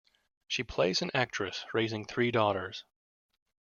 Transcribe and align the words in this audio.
She 0.47 0.63
plays 0.63 1.03
an 1.03 1.11
actress 1.13 1.63
raising 1.75 2.05
three 2.05 2.31
daughters. 2.31 2.85